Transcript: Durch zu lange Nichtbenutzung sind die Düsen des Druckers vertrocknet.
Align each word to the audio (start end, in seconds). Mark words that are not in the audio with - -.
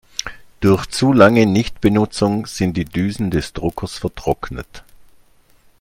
Durch 0.61 0.87
zu 0.87 1.13
lange 1.13 1.45
Nichtbenutzung 1.45 2.47
sind 2.47 2.75
die 2.75 2.85
Düsen 2.85 3.29
des 3.29 3.53
Druckers 3.53 3.99
vertrocknet. 3.99 4.83